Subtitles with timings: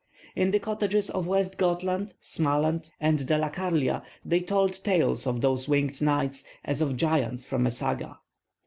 [0.35, 6.01] In the cottages of West Gothland, Smaland, or Delakarlia they told tales of those winged
[6.01, 8.17] knights, as of giants from a saga.